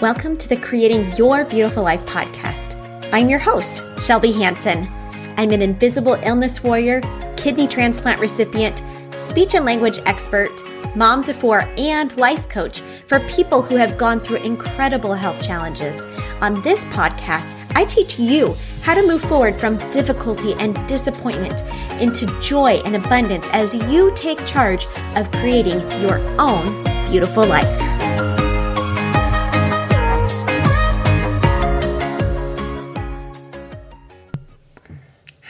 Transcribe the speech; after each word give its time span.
Welcome 0.00 0.38
to 0.38 0.48
the 0.48 0.56
Creating 0.56 1.14
Your 1.16 1.44
Beautiful 1.44 1.82
Life 1.82 2.06
podcast. 2.06 2.74
I'm 3.12 3.28
your 3.28 3.38
host, 3.38 3.84
Shelby 4.00 4.32
Hanson. 4.32 4.88
I'm 5.36 5.50
an 5.50 5.60
invisible 5.60 6.14
illness 6.22 6.64
warrior, 6.64 7.02
kidney 7.36 7.68
transplant 7.68 8.18
recipient, 8.18 8.82
speech 9.14 9.54
and 9.54 9.66
language 9.66 9.98
expert, 10.06 10.48
mom 10.96 11.22
to 11.24 11.34
four, 11.34 11.68
and 11.76 12.16
life 12.16 12.48
coach 12.48 12.80
for 13.08 13.20
people 13.28 13.60
who 13.60 13.76
have 13.76 13.98
gone 13.98 14.20
through 14.20 14.38
incredible 14.38 15.12
health 15.12 15.42
challenges. 15.42 16.02
On 16.40 16.54
this 16.62 16.82
podcast, 16.86 17.54
I 17.74 17.84
teach 17.84 18.18
you 18.18 18.56
how 18.80 18.94
to 18.94 19.06
move 19.06 19.20
forward 19.20 19.60
from 19.60 19.76
difficulty 19.90 20.54
and 20.54 20.78
disappointment 20.88 21.60
into 22.00 22.24
joy 22.40 22.80
and 22.86 22.96
abundance 22.96 23.46
as 23.52 23.74
you 23.74 24.10
take 24.14 24.46
charge 24.46 24.86
of 25.14 25.30
creating 25.32 25.78
your 26.00 26.20
own 26.40 26.82
beautiful 27.10 27.44
life. 27.44 27.99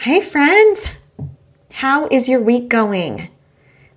Hey, 0.02 0.22
friends! 0.22 0.86
How 1.74 2.08
is 2.10 2.26
your 2.26 2.40
week 2.40 2.70
going? 2.70 3.28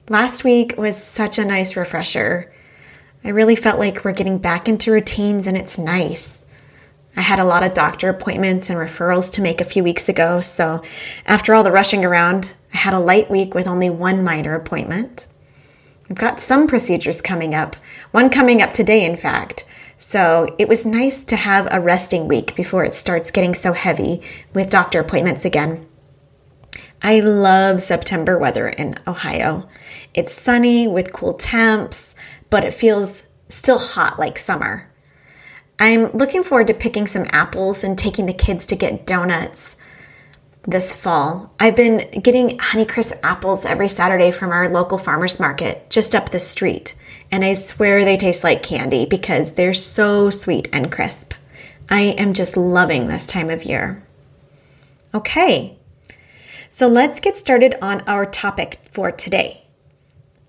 Last 0.10 0.44
week 0.44 0.78
was 0.78 1.02
such 1.02 1.38
a 1.38 1.46
nice 1.46 1.78
refresher. 1.78 2.54
I 3.24 3.30
really 3.30 3.56
felt 3.56 3.80
like 3.80 4.04
we're 4.04 4.12
getting 4.12 4.38
back 4.38 4.68
into 4.68 4.92
routines 4.92 5.48
and 5.48 5.56
it's 5.56 5.78
nice. 5.78 6.54
I 7.16 7.22
had 7.22 7.40
a 7.40 7.46
lot 7.46 7.64
of 7.64 7.74
doctor 7.74 8.10
appointments 8.10 8.70
and 8.70 8.78
referrals 8.78 9.32
to 9.32 9.42
make 9.42 9.62
a 9.62 9.64
few 9.64 9.82
weeks 9.82 10.10
ago, 10.10 10.42
so 10.42 10.84
after 11.26 11.54
all 11.54 11.64
the 11.64 11.72
rushing 11.72 12.04
around, 12.04 12.52
I 12.74 12.78
had 12.80 12.94
a 12.94 13.00
light 13.00 13.32
week 13.32 13.54
with 13.54 13.66
only 13.66 13.90
one 13.90 14.26
minor 14.26 14.56
appointment. 14.56 15.28
I've 16.10 16.18
got 16.18 16.42
some 16.42 16.68
procedures 16.68 17.22
coming 17.22 17.56
up, 17.56 17.78
one 18.12 18.30
coming 18.30 18.62
up 18.62 18.74
today, 18.74 19.06
in 19.06 19.16
fact. 19.16 19.64
So 19.98 20.54
it 20.60 20.68
was 20.68 20.86
nice 20.86 21.24
to 21.24 21.38
have 21.38 21.66
a 21.72 21.80
resting 21.80 22.28
week 22.28 22.58
before 22.58 22.84
it 22.84 22.94
starts 22.94 23.32
getting 23.32 23.56
so 23.56 23.72
heavy 23.72 24.22
with 24.54 24.70
doctor 24.70 25.00
appointments 25.00 25.46
again. 25.46 25.88
I 27.04 27.20
love 27.20 27.82
September 27.82 28.40
weather 28.40 28.70
in 28.70 28.96
Ohio. 29.06 29.68
It's 30.14 30.32
sunny 30.32 30.88
with 30.88 31.12
cool 31.12 31.34
temps, 31.34 32.16
but 32.50 32.64
it 32.64 32.74
feels 32.74 33.24
still 33.50 33.78
hot 33.78 34.18
like 34.18 34.40
summer. 34.40 34.90
I'm 35.80 36.12
looking 36.14 36.44
forward 36.44 36.68
to 36.68 36.74
picking 36.74 37.06
some 37.06 37.28
apples 37.34 37.84
and 37.84 37.98
taking 37.98 38.26
the 38.26 38.34
kids 38.34 38.66
to 38.68 38.78
get 38.78 39.06
donuts 39.06 39.76
this 40.64 40.96
fall. 40.96 41.54
I've 41.60 41.76
been 41.76 42.10
getting 42.22 42.58
Honeycrisp 42.58 43.20
apples 43.22 43.66
every 43.66 43.90
Saturday 43.90 44.32
from 44.32 44.52
our 44.52 44.70
local 44.70 44.98
farmers 44.98 45.42
market 45.42 45.90
just 45.90 46.16
up 46.16 46.30
the 46.30 46.40
street, 46.40 46.96
and 47.32 47.44
I 47.44 47.56
swear 47.56 48.06
they 48.06 48.16
taste 48.16 48.46
like 48.46 48.64
candy 48.64 49.06
because 49.06 49.52
they're 49.52 49.74
so 49.74 50.30
sweet 50.30 50.70
and 50.72 50.90
crisp. 50.90 51.34
I 51.90 52.02
am 52.18 52.34
just 52.34 52.56
loving 52.56 53.08
this 53.08 53.28
time 53.28 53.50
of 53.50 53.66
year. 53.66 54.06
Okay, 55.14 55.78
so 56.76 56.88
let's 56.88 57.20
get 57.20 57.38
started 57.38 57.76
on 57.84 58.02
our 58.08 58.26
topic 58.26 58.80
for 58.92 59.12
today. 59.12 59.64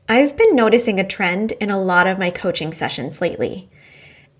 I've 0.08 0.38
been 0.38 0.56
noticing 0.56 0.98
a 0.98 1.06
trend 1.06 1.52
in 1.52 1.68
a 1.68 1.78
lot 1.78 2.06
of 2.06 2.18
my 2.18 2.30
coaching 2.30 2.72
sessions 2.72 3.20
lately, 3.20 3.68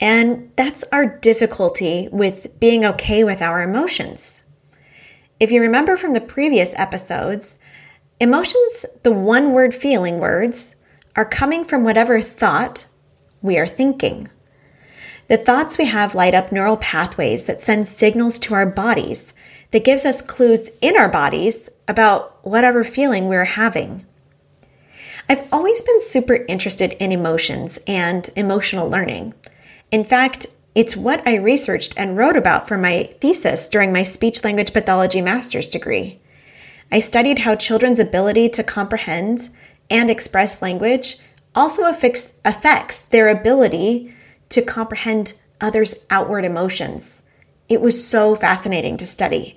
and 0.00 0.50
that's 0.56 0.82
our 0.92 1.04
difficulty 1.04 2.08
with 2.10 2.58
being 2.58 2.86
okay 2.86 3.22
with 3.22 3.42
our 3.42 3.60
emotions. 3.60 4.42
If 5.38 5.50
you 5.52 5.60
remember 5.60 5.98
from 5.98 6.14
the 6.14 6.22
previous 6.22 6.72
episodes, 6.74 7.58
emotions, 8.18 8.86
the 9.02 9.12
one 9.12 9.52
word 9.52 9.74
feeling 9.74 10.20
words, 10.20 10.76
are 11.16 11.26
coming 11.26 11.66
from 11.66 11.84
whatever 11.84 12.18
thought 12.22 12.86
we 13.42 13.58
are 13.58 13.66
thinking. 13.66 14.30
The 15.28 15.36
thoughts 15.36 15.76
we 15.76 15.84
have 15.84 16.14
light 16.14 16.34
up 16.34 16.50
neural 16.50 16.78
pathways 16.78 17.44
that 17.44 17.60
send 17.60 17.88
signals 17.88 18.38
to 18.38 18.54
our 18.54 18.64
bodies 18.64 19.34
that 19.70 19.84
gives 19.84 20.06
us 20.06 20.22
clues 20.22 20.70
in 20.80 20.96
our 20.96 21.08
bodies 21.08 21.68
about 21.88 22.38
whatever 22.46 22.84
feeling 22.84 23.28
we're 23.28 23.44
having. 23.44 24.04
I've 25.28 25.46
always 25.52 25.82
been 25.82 26.00
super 26.00 26.44
interested 26.48 26.92
in 27.00 27.12
emotions 27.12 27.78
and 27.86 28.28
emotional 28.36 28.88
learning. 28.90 29.34
In 29.90 30.04
fact, 30.04 30.46
it's 30.74 30.96
what 30.96 31.26
I 31.26 31.36
researched 31.36 31.94
and 31.96 32.16
wrote 32.16 32.36
about 32.36 32.66
for 32.66 32.76
my 32.76 33.10
thesis 33.20 33.68
during 33.68 33.92
my 33.92 34.02
speech 34.02 34.42
language 34.44 34.72
pathology 34.72 35.20
master's 35.20 35.68
degree. 35.68 36.20
I 36.90 37.00
studied 37.00 37.40
how 37.40 37.54
children's 37.54 38.00
ability 38.00 38.48
to 38.50 38.62
comprehend 38.62 39.48
and 39.88 40.10
express 40.10 40.62
language 40.62 41.18
also 41.54 41.88
affects, 41.88 43.02
their 43.02 43.28
ability 43.28 44.12
to 44.48 44.62
comprehend 44.62 45.34
others' 45.60 46.04
outward 46.10 46.44
emotions. 46.44 47.22
It 47.68 47.80
was 47.80 48.06
so 48.06 48.34
fascinating 48.34 48.96
to 48.98 49.06
study. 49.06 49.56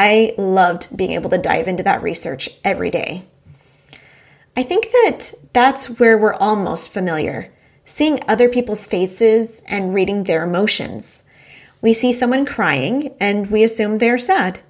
I 0.00 0.32
loved 0.38 0.96
being 0.96 1.10
able 1.10 1.28
to 1.30 1.38
dive 1.38 1.66
into 1.66 1.82
that 1.82 2.04
research 2.04 2.48
every 2.62 2.88
day. 2.88 3.24
I 4.56 4.62
think 4.62 4.84
that 4.92 5.34
that's 5.52 5.98
where 5.98 6.16
we're 6.16 6.34
all 6.34 6.54
most 6.54 6.92
familiar 6.92 7.52
seeing 7.84 8.20
other 8.28 8.48
people's 8.48 8.86
faces 8.86 9.60
and 9.66 9.92
reading 9.92 10.22
their 10.22 10.44
emotions. 10.44 11.24
We 11.82 11.92
see 11.94 12.12
someone 12.12 12.46
crying 12.46 13.12
and 13.18 13.50
we 13.50 13.64
assume 13.64 13.98
they're 13.98 14.18
sad. 14.18 14.60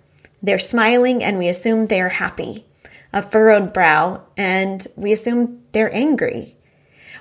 They're 0.43 0.59
smiling 0.59 1.23
and 1.23 1.37
we 1.37 1.49
assume 1.49 1.87
they're 1.87 2.09
happy. 2.09 2.65
A 3.13 3.21
furrowed 3.21 3.75
brow 3.75 4.23
and 4.35 4.87
we 4.97 5.13
assume 5.13 5.61
they're 5.73 5.95
angry. 5.95 6.57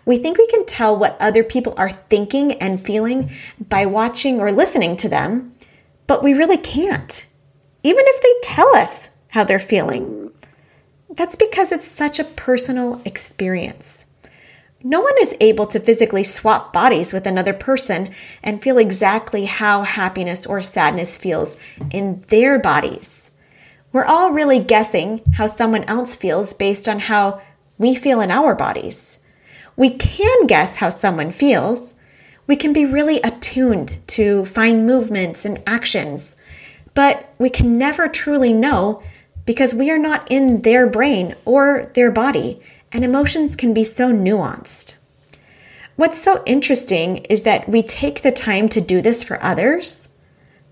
We 0.06 0.18
think 0.18 0.38
we 0.38 0.48
can 0.48 0.66
tell 0.66 0.96
what 0.96 1.18
other 1.20 1.44
people 1.44 1.74
are 1.76 1.90
thinking 1.90 2.54
and 2.54 2.80
feeling 2.80 3.32
by 3.60 3.86
watching 3.86 4.40
or 4.40 4.54
listening 4.54 4.96
to 4.98 5.10
them, 5.10 5.56
but 6.06 6.24
we 6.24 6.34
really 6.34 6.56
can't, 6.56 7.26
even 7.84 8.04
if 8.08 8.22
they 8.22 8.34
tell 8.44 8.76
us 8.76 9.10
how 9.30 9.44
they're 9.44 9.60
feeling. 9.60 10.32
That's 11.10 11.36
because 11.36 11.72
it's 11.72 11.88
such 11.88 12.20
a 12.20 12.24
personal 12.24 13.02
experience. 13.06 14.06
No 14.84 15.02
one 15.02 15.16
is 15.20 15.36
able 15.42 15.66
to 15.68 15.80
physically 15.80 16.24
swap 16.24 16.72
bodies 16.72 17.12
with 17.12 17.26
another 17.26 17.54
person 17.54 18.14
and 18.44 18.62
feel 18.62 18.78
exactly 18.78 19.46
how 19.46 19.82
happiness 19.82 20.46
or 20.46 20.62
sadness 20.62 21.18
feels 21.18 21.58
in 21.92 22.22
their 22.30 22.60
bodies. 22.60 23.32
We're 23.92 24.06
all 24.06 24.32
really 24.32 24.60
guessing 24.60 25.22
how 25.34 25.48
someone 25.48 25.84
else 25.86 26.16
feels 26.16 26.54
based 26.54 26.88
on 26.88 27.00
how 27.00 27.42
we 27.78 27.96
feel 27.96 28.22
in 28.22 28.30
our 28.30 28.54
bodies. 28.54 29.18
We 29.76 29.90
can 29.92 30.46
guess 30.46 30.76
how 30.76 30.90
someone 30.92 31.32
feels, 31.32 31.96
we 32.46 32.56
can 32.56 32.74
be 32.74 32.86
really 32.86 33.20
attuned 33.22 33.98
to 34.08 34.46
fine 34.46 34.86
movements 34.86 35.46
and 35.46 35.62
actions, 35.66 36.36
but 36.98 37.32
we 37.38 37.48
can 37.48 37.78
never 37.78 38.08
truly 38.08 38.52
know 38.52 39.04
because 39.46 39.72
we 39.72 39.92
are 39.92 40.00
not 40.00 40.32
in 40.32 40.64
their 40.64 40.88
brain 40.88 41.36
or 41.46 41.92
their 41.94 42.10
body, 42.10 42.60
and 42.92 43.06
emotions 43.06 43.56
can 43.56 43.72
be 43.72 43.84
so 43.84 44.12
nuanced. 44.12 44.96
What's 45.96 46.20
so 46.20 46.42
interesting 46.48 47.18
is 47.30 47.44
that 47.44 47.70
we 47.70 47.84
take 47.84 48.24
the 48.24 48.32
time 48.32 48.68
to 48.70 48.82
do 48.82 49.00
this 49.00 49.24
for 49.24 49.38
others, 49.44 50.10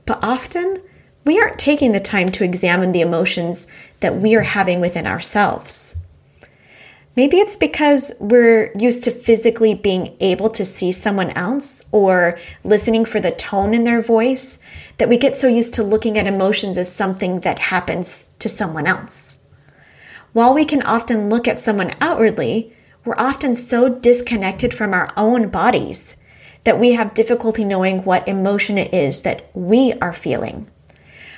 but 0.07 0.17
often 0.23 0.81
we 1.25 1.39
aren't 1.39 1.59
taking 1.59 1.91
the 1.91 1.99
time 1.99 2.31
to 2.31 2.43
examine 2.43 2.91
the 2.91 3.01
emotions 3.01 3.67
that 3.99 4.15
we 4.15 4.33
are 4.33 4.41
having 4.41 4.81
within 4.81 5.05
ourselves. 5.05 5.95
Maybe 7.15 7.37
it's 7.37 7.55
because 7.55 8.11
we're 8.19 8.73
used 8.77 9.03
to 9.03 9.11
physically 9.11 9.73
being 9.73 10.17
able 10.19 10.49
to 10.49 10.65
see 10.65 10.91
someone 10.91 11.29
else 11.29 11.85
or 11.93 12.37
listening 12.65 13.05
for 13.05 13.21
the 13.21 13.31
tone 13.31 13.73
in 13.73 13.85
their 13.85 14.01
voice 14.01 14.59
that 14.97 15.07
we 15.07 15.15
get 15.15 15.37
so 15.37 15.47
used 15.47 15.73
to 15.75 15.83
looking 15.83 16.17
at 16.17 16.27
emotions 16.27 16.77
as 16.77 16.93
something 16.93 17.39
that 17.41 17.57
happens 17.57 18.25
to 18.39 18.49
someone 18.49 18.85
else. 18.85 19.35
While 20.33 20.53
we 20.53 20.65
can 20.65 20.81
often 20.81 21.29
look 21.29 21.47
at 21.47 21.59
someone 21.59 21.93
outwardly, 22.01 22.75
we're 23.05 23.15
often 23.17 23.55
so 23.55 23.87
disconnected 23.87 24.73
from 24.73 24.93
our 24.93 25.09
own 25.15 25.47
bodies 25.47 26.17
that 26.65 26.79
we 26.79 26.93
have 26.93 27.13
difficulty 27.13 27.63
knowing 27.63 28.03
what 28.03 28.27
emotion 28.27 28.77
it 28.77 28.93
is 28.93 29.21
that 29.21 29.49
we 29.53 29.93
are 30.01 30.11
feeling. 30.11 30.69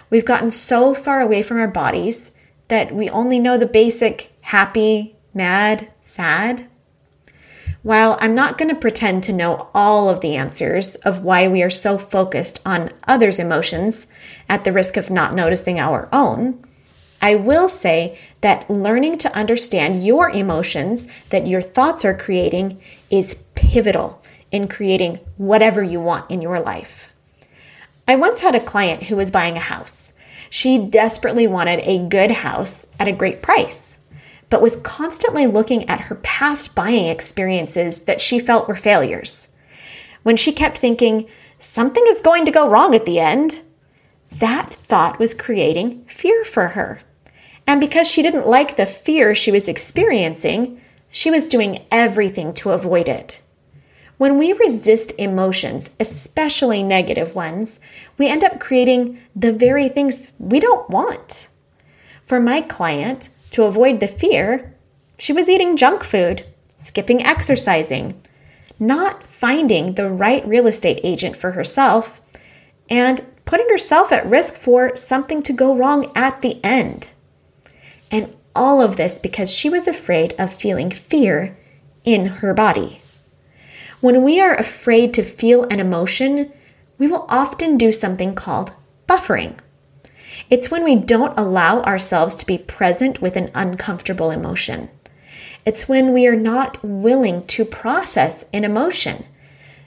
We've 0.10 0.26
gotten 0.26 0.50
so 0.50 0.96
far 0.96 1.22
away 1.22 1.44
from 1.44 1.58
our 1.58 1.68
bodies 1.68 2.32
that 2.70 2.96
we 2.96 3.10
only 3.10 3.38
know 3.38 3.58
the 3.58 3.68
basic 3.68 4.32
happy, 4.42 5.17
mad, 5.38 5.90
sad? 6.02 6.68
While 7.84 8.18
I'm 8.20 8.36
not 8.36 8.58
going 8.58 8.68
to 8.68 8.82
pretend 8.82 9.24
to 9.24 9.34
know 9.34 9.70
all 9.74 10.10
of 10.10 10.20
the 10.20 10.36
answers 10.36 10.96
of 10.96 11.24
why 11.24 11.48
we 11.48 11.64
are 11.64 11.70
so 11.70 11.98
focused 11.98 12.60
on 12.66 12.92
others' 13.08 13.40
emotions 13.40 14.08
at 14.50 14.66
the 14.66 14.74
risk 14.74 14.98
of 14.98 15.10
not 15.10 15.34
noticing 15.34 15.80
our 15.80 16.10
own, 16.12 16.62
I 17.22 17.36
will 17.36 17.70
say 17.70 18.20
that 18.42 18.70
learning 18.70 19.20
to 19.20 19.36
understand 19.36 20.06
your 20.06 20.30
emotions 20.30 21.08
that 21.30 21.48
your 21.48 21.62
thoughts 21.62 22.04
are 22.04 22.18
creating 22.18 22.82
is 23.10 23.38
pivotal 23.56 24.22
in 24.52 24.68
creating 24.68 25.20
whatever 25.38 25.82
you 25.82 26.02
want 26.02 26.30
in 26.30 26.42
your 26.42 26.60
life. 26.60 27.12
I 28.08 28.16
once 28.16 28.42
had 28.42 28.56
a 28.56 28.60
client 28.60 29.04
who 29.04 29.16
was 29.16 29.32
buying 29.32 29.56
a 29.56 29.62
house. 29.62 30.14
She 30.50 30.78
desperately 30.78 31.48
wanted 31.48 31.80
a 31.84 32.08
good 32.08 32.32
house 32.32 32.88
at 33.00 33.08
a 33.08 33.12
great 33.12 33.42
price 33.42 33.98
but 34.50 34.62
was 34.62 34.78
constantly 34.78 35.46
looking 35.48 35.88
at 35.90 36.02
her 36.02 36.16
past 36.16 36.76
buying 36.76 37.08
experiences 37.08 38.04
that 38.04 38.22
she 38.22 38.40
felt 38.40 38.68
were 38.68 38.76
failures. 38.76 39.50
When 40.24 40.36
she 40.36 40.52
kept 40.52 40.78
thinking, 40.78 41.28
something 41.60 42.04
is 42.08 42.22
going 42.22 42.46
to 42.46 42.52
go 42.52 42.70
wrong 42.70 42.96
at 42.96 43.06
the 43.06 43.20
end. 43.20 43.62
That 44.32 44.74
thought 44.74 45.20
was 45.20 45.34
creating 45.34 46.06
fear 46.06 46.44
for 46.44 46.70
her. 46.70 47.02
And 47.66 47.82
because 47.82 48.08
she 48.08 48.22
didn't 48.22 48.48
like 48.48 48.78
the 48.78 48.86
fear 48.86 49.36
she 49.36 49.52
was 49.52 49.68
experiencing, 49.68 50.82
she 51.10 51.30
was 51.30 51.48
doing 51.48 51.86
everything 51.92 52.54
to 52.56 52.72
avoid 52.72 53.10
it. 53.10 53.42
When 54.18 54.38
we 54.38 54.54
resist 54.54 55.14
emotions, 55.20 55.92
especially 56.00 56.82
negative 56.82 57.36
ones, 57.36 57.80
we 58.18 58.28
end 58.28 58.44
up 58.44 58.60
creating 58.60 59.20
the 59.36 59.54
very 59.54 59.90
things 59.90 60.32
we 60.40 60.60
don't 60.60 60.90
want. 60.90 61.50
For 62.24 62.40
my 62.40 62.62
client, 62.62 63.30
to 63.52 63.64
avoid 63.64 64.00
the 64.00 64.08
fear, 64.08 64.76
she 65.20 65.34
was 65.34 65.50
eating 65.50 65.78
junk 65.78 66.04
food, 66.04 66.46
skipping 66.78 67.24
exercising, 67.24 68.22
not 68.80 69.24
finding 69.24 69.94
the 69.94 70.10
right 70.10 70.48
real 70.48 70.68
estate 70.68 71.00
agent 71.04 71.36
for 71.36 71.52
herself, 71.52 72.22
and 72.90 73.26
putting 73.46 73.70
herself 73.70 74.12
at 74.12 74.26
risk 74.26 74.56
for 74.56 74.96
something 74.96 75.42
to 75.44 75.54
go 75.54 75.76
wrong 75.76 76.12
at 76.16 76.42
the 76.42 76.64
end. 76.64 77.10
And 78.12 78.34
all 78.56 78.82
of 78.82 78.96
this 78.96 79.18
because 79.18 79.54
she 79.54 79.70
was 79.70 79.88
afraid 79.88 80.34
of 80.40 80.54
feeling 80.54 80.92
fear 80.92 81.58
in 82.04 82.26
her 82.26 82.54
body. 82.54 83.02
When 84.00 84.24
we 84.24 84.40
are 84.40 84.56
afraid 84.56 85.14
to 85.16 85.24
feel 85.24 85.64
an 85.66 85.80
emotion, 85.80 86.52
we 86.98 87.08
will 87.08 87.26
often 87.30 87.78
do 87.78 87.92
something 87.92 88.36
called 88.36 88.74
buffering. 89.08 89.58
It's 90.50 90.72
when 90.72 90.84
we 90.84 90.96
don't 90.96 91.38
allow 91.38 91.82
ourselves 91.82 92.36
to 92.36 92.46
be 92.46 92.58
present 92.58 93.22
with 93.22 93.36
an 93.36 93.52
uncomfortable 93.54 94.32
emotion. 94.32 94.90
It's 95.66 95.90
when 95.90 96.14
we 96.14 96.26
are 96.28 96.38
not 96.38 96.82
willing 96.82 97.46
to 97.48 97.66
process 97.66 98.46
an 98.54 98.64
emotion. 98.64 99.26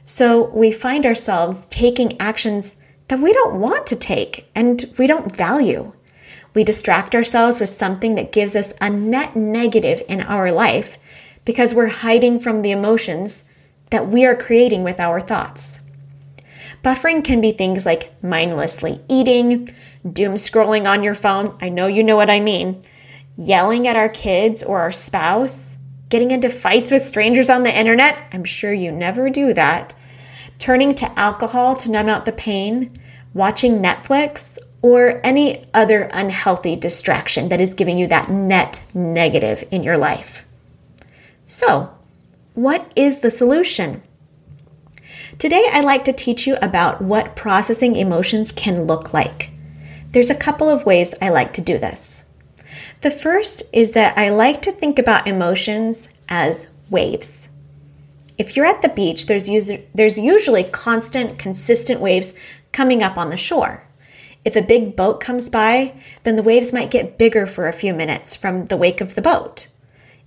So 0.05 0.51
we 0.51 0.73
find 0.73 1.07
ourselves 1.07 1.67
taking 1.69 2.21
actions 2.21 2.77
that 3.09 3.21
we 3.21 3.33
don't 3.33 3.59
want 3.59 3.87
to 3.87 3.97
take 3.97 4.51
and 4.55 4.93
we 4.99 5.07
don't 5.07 5.35
value. 5.35 5.93
We 6.53 6.65
distract 6.65 7.15
ourselves 7.15 7.59
with 7.59 7.71
something 7.71 8.15
that 8.17 8.33
gives 8.33 8.55
us 8.55 8.75
a 8.81 8.91
net 8.91 9.37
negative 9.37 10.03
in 10.09 10.21
our 10.21 10.53
life 10.53 10.99
because 11.47 11.75
we're 11.75 11.89
hiding 11.89 12.39
from 12.39 12.61
the 12.61 12.73
emotions 12.73 13.45
that 13.91 14.09
we 14.09 14.27
are 14.27 14.37
creating 14.37 14.85
with 14.85 15.01
our 15.01 15.21
thoughts. 15.21 15.81
Buffering 16.83 17.23
can 17.23 17.41
be 17.41 17.53
things 17.53 17.85
like 17.85 18.13
mindlessly 18.23 19.01
eating, 19.09 19.69
doom 20.09 20.35
scrolling 20.35 20.91
on 20.91 21.03
your 21.03 21.15
phone. 21.15 21.57
I 21.61 21.69
know 21.69 21.87
you 21.87 22.03
know 22.03 22.17
what 22.17 22.31
I 22.31 22.41
mean. 22.41 22.83
Yelling 23.37 23.87
at 23.87 23.97
our 23.97 24.09
kids 24.09 24.63
or 24.63 24.81
our 24.81 24.93
spouse, 24.93 25.79
getting 26.09 26.31
into 26.31 26.51
fights 26.51 26.91
with 26.91 27.03
strangers 27.03 27.49
on 27.49 27.63
the 27.63 27.79
internet. 27.79 28.19
I'm 28.33 28.45
sure 28.45 28.73
you 28.73 28.93
never 28.93 29.31
do 29.31 29.55
that. 29.55 29.95
Turning 30.59 30.95
to 30.97 31.19
alcohol 31.19 31.75
to 31.77 31.91
numb 31.91 32.09
out 32.09 32.25
the 32.25 32.33
pain, 32.33 32.99
watching 33.33 33.83
Netflix, 33.83 34.59
or 34.83 35.21
any 35.25 35.67
other 35.75 36.09
unhealthy 36.13 36.77
distraction 36.77 37.49
that 37.49 37.61
is 37.61 37.75
giving 37.75 37.99
you 37.99 38.07
that 38.07 38.31
net 38.31 38.83
negative 38.95 39.67
in 39.71 39.83
your 39.83 39.99
life. 39.99 40.47
So, 41.47 41.95
what 42.55 42.93
is 42.97 43.21
the 43.21 43.31
solution? 43.31 44.03
Today, 45.39 45.67
I'd 45.73 45.85
like 45.85 46.05
to 46.05 46.13
teach 46.13 46.47
you 46.47 46.57
about 46.61 47.01
what 47.01 47.37
processing 47.37 47.97
emotions 47.97 48.53
can 48.53 48.85
look 48.85 49.15
like. 49.15 49.51
There's 50.13 50.31
a 50.31 50.35
couple 50.35 50.69
of 50.69 50.87
ways 50.87 51.15
I 51.23 51.29
like 51.29 51.53
to 51.55 51.61
do 51.61 51.79
this. 51.79 52.25
The 53.03 53.11
first 53.11 53.63
is 53.73 53.93
that 53.93 54.19
I 54.19 54.31
like 54.31 54.63
to 54.63 54.73
think 54.73 54.99
about 54.99 55.29
emotions 55.29 56.13
as 56.29 56.69
waves. 56.91 57.49
If 58.37 58.57
you're 58.57 58.67
at 58.67 58.83
the 58.83 58.89
beach, 58.89 59.27
there's, 59.27 59.49
there's 59.95 60.19
usually 60.19 60.65
constant, 60.65 61.39
consistent 61.39 62.01
waves 62.01 62.35
coming 62.73 63.03
up 63.03 63.17
on 63.17 63.31
the 63.31 63.37
shore. 63.37 63.87
If 64.45 64.57
a 64.57 64.63
big 64.63 64.97
boat 64.97 65.21
comes 65.21 65.49
by, 65.49 65.95
then 66.23 66.35
the 66.35 66.43
waves 66.43 66.73
might 66.73 66.91
get 66.91 67.19
bigger 67.19 67.47
for 67.47 67.69
a 67.69 67.73
few 67.73 67.95
minutes 67.95 68.35
from 68.35 68.67
the 68.67 68.77
wake 68.77 69.01
of 69.01 69.15
the 69.15 69.23
boat. 69.23 69.69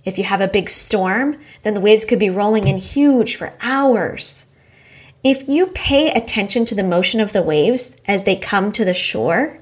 If 0.04 0.16
you 0.18 0.24
have 0.24 0.40
a 0.40 0.48
big 0.48 0.70
storm, 0.70 1.40
then 1.62 1.74
the 1.74 1.80
waves 1.80 2.04
could 2.04 2.18
be 2.18 2.30
rolling 2.30 2.68
in 2.68 2.78
huge 2.78 3.36
for 3.36 3.54
hours. 3.60 4.52
If 5.22 5.48
you 5.48 5.66
pay 5.68 6.10
attention 6.10 6.64
to 6.66 6.74
the 6.74 6.82
motion 6.82 7.20
of 7.20 7.32
the 7.32 7.42
waves 7.42 8.00
as 8.06 8.24
they 8.24 8.36
come 8.36 8.70
to 8.72 8.84
the 8.84 8.94
shore, 8.94 9.58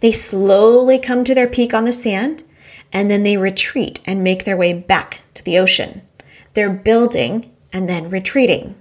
they 0.00 0.12
slowly 0.12 0.98
come 0.98 1.24
to 1.24 1.34
their 1.34 1.48
peak 1.48 1.74
on 1.74 1.84
the 1.84 1.92
sand 1.92 2.44
and 2.92 3.10
then 3.10 3.22
they 3.22 3.36
retreat 3.36 4.00
and 4.04 4.22
make 4.22 4.44
their 4.44 4.56
way 4.56 4.72
back 4.72 5.22
to 5.34 5.44
the 5.44 5.58
ocean. 5.58 6.02
They're 6.54 6.70
building 6.70 7.52
and 7.72 7.88
then 7.88 8.10
retreating. 8.10 8.74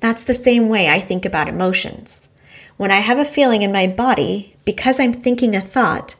That's 0.00 0.24
the 0.24 0.34
same 0.34 0.68
way 0.68 0.88
I 0.88 1.00
think 1.00 1.24
about 1.24 1.48
emotions. 1.48 2.28
When 2.76 2.90
I 2.90 3.00
have 3.00 3.18
a 3.18 3.24
feeling 3.24 3.62
in 3.62 3.72
my 3.72 3.86
body, 3.86 4.56
because 4.64 5.00
I'm 5.00 5.12
thinking 5.12 5.56
a 5.56 5.60
thought, 5.60 6.14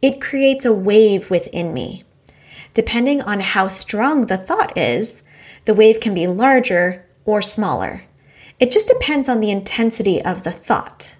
it 0.00 0.20
creates 0.20 0.64
a 0.64 0.72
wave 0.72 1.30
within 1.30 1.74
me. 1.74 2.04
Depending 2.74 3.22
on 3.22 3.40
how 3.40 3.68
strong 3.68 4.26
the 4.26 4.36
thought 4.36 4.76
is, 4.76 5.22
the 5.64 5.74
wave 5.74 6.00
can 6.00 6.14
be 6.14 6.26
larger 6.26 7.04
or 7.24 7.40
smaller. 7.40 8.02
It 8.60 8.70
just 8.70 8.86
depends 8.86 9.28
on 9.28 9.40
the 9.40 9.50
intensity 9.50 10.22
of 10.22 10.44
the 10.44 10.52
thought. 10.52 11.16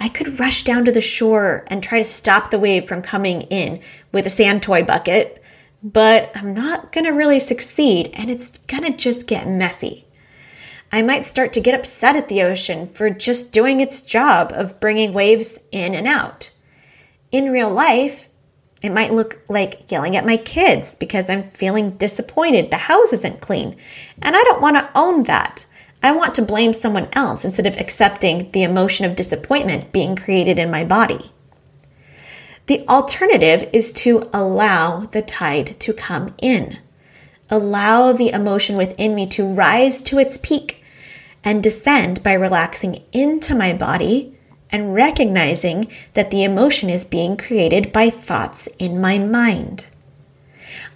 I 0.00 0.08
could 0.08 0.40
rush 0.40 0.64
down 0.64 0.86
to 0.86 0.92
the 0.92 1.02
shore 1.02 1.64
and 1.66 1.82
try 1.82 1.98
to 1.98 2.04
stop 2.06 2.50
the 2.50 2.58
wave 2.58 2.88
from 2.88 3.02
coming 3.02 3.42
in 3.42 3.80
with 4.12 4.24
a 4.26 4.30
sand 4.30 4.62
toy 4.62 4.82
bucket, 4.82 5.42
but 5.82 6.32
I'm 6.34 6.54
not 6.54 6.90
going 6.90 7.04
to 7.04 7.12
really 7.12 7.38
succeed 7.38 8.10
and 8.14 8.30
it's 8.30 8.56
going 8.58 8.84
to 8.84 8.96
just 8.96 9.26
get 9.26 9.46
messy. 9.46 10.06
I 10.90 11.02
might 11.02 11.26
start 11.26 11.52
to 11.52 11.60
get 11.60 11.74
upset 11.74 12.16
at 12.16 12.28
the 12.28 12.42
ocean 12.42 12.88
for 12.88 13.10
just 13.10 13.52
doing 13.52 13.80
its 13.80 14.00
job 14.00 14.52
of 14.54 14.80
bringing 14.80 15.12
waves 15.12 15.58
in 15.70 15.94
and 15.94 16.06
out. 16.06 16.50
In 17.30 17.52
real 17.52 17.70
life, 17.70 18.30
it 18.82 18.90
might 18.90 19.12
look 19.12 19.42
like 19.48 19.90
yelling 19.92 20.16
at 20.16 20.26
my 20.26 20.38
kids 20.38 20.96
because 20.96 21.28
I'm 21.28 21.44
feeling 21.44 21.92
disappointed 21.92 22.70
the 22.70 22.78
house 22.78 23.12
isn't 23.12 23.42
clean. 23.42 23.76
And 24.22 24.34
I 24.34 24.42
don't 24.44 24.62
want 24.62 24.76
to 24.76 24.90
own 24.94 25.24
that. 25.24 25.66
I 26.02 26.12
want 26.12 26.34
to 26.34 26.42
blame 26.42 26.72
someone 26.72 27.08
else 27.12 27.44
instead 27.44 27.66
of 27.66 27.76
accepting 27.76 28.50
the 28.52 28.62
emotion 28.62 29.04
of 29.04 29.16
disappointment 29.16 29.92
being 29.92 30.16
created 30.16 30.58
in 30.58 30.70
my 30.70 30.84
body. 30.84 31.30
The 32.66 32.86
alternative 32.88 33.68
is 33.72 33.92
to 33.94 34.30
allow 34.32 35.00
the 35.06 35.22
tide 35.22 35.78
to 35.80 35.92
come 35.92 36.34
in. 36.40 36.78
Allow 37.50 38.12
the 38.12 38.30
emotion 38.30 38.76
within 38.76 39.14
me 39.14 39.26
to 39.28 39.44
rise 39.44 40.00
to 40.02 40.18
its 40.18 40.38
peak 40.38 40.82
and 41.42 41.62
descend 41.62 42.22
by 42.22 42.32
relaxing 42.32 43.02
into 43.12 43.54
my 43.54 43.72
body 43.72 44.38
and 44.70 44.94
recognizing 44.94 45.88
that 46.14 46.30
the 46.30 46.44
emotion 46.44 46.88
is 46.88 47.04
being 47.04 47.36
created 47.36 47.92
by 47.92 48.08
thoughts 48.08 48.68
in 48.78 49.00
my 49.00 49.18
mind. 49.18 49.86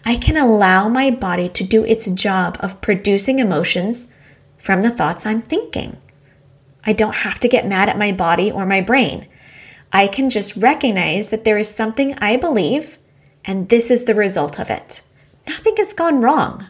I 0.04 0.16
can 0.16 0.36
allow 0.36 0.88
my 0.88 1.10
body 1.10 1.48
to 1.48 1.64
do 1.64 1.84
its 1.84 2.06
job 2.06 2.56
of 2.60 2.80
producing 2.80 3.38
emotions 3.38 4.12
from 4.64 4.80
the 4.80 4.90
thoughts 4.90 5.26
I'm 5.26 5.42
thinking. 5.42 5.98
I 6.86 6.94
don't 6.94 7.16
have 7.16 7.38
to 7.40 7.48
get 7.48 7.66
mad 7.66 7.90
at 7.90 7.98
my 7.98 8.12
body 8.12 8.50
or 8.50 8.64
my 8.64 8.80
brain. 8.80 9.28
I 9.92 10.06
can 10.06 10.30
just 10.30 10.56
recognize 10.56 11.28
that 11.28 11.44
there 11.44 11.58
is 11.58 11.68
something 11.68 12.14
I 12.18 12.38
believe, 12.38 12.96
and 13.44 13.68
this 13.68 13.90
is 13.90 14.04
the 14.04 14.14
result 14.14 14.58
of 14.58 14.70
it. 14.70 15.02
Nothing 15.46 15.76
has 15.76 15.92
gone 15.92 16.22
wrong. 16.22 16.66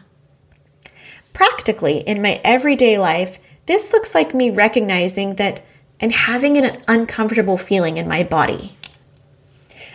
Practically, 1.31 1.99
in 1.99 2.21
my 2.21 2.41
everyday 2.43 2.97
life, 2.97 3.39
this 3.65 3.93
looks 3.93 4.13
like 4.13 4.35
me 4.35 4.49
recognizing 4.49 5.35
that 5.35 5.63
and 5.97 6.11
having 6.11 6.57
an 6.57 6.83
uncomfortable 6.89 7.55
feeling 7.55 7.95
in 7.95 8.09
my 8.09 8.23
body. 8.23 8.75